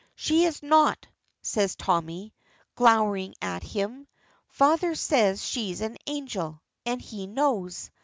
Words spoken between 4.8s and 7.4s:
says she's an angel, and he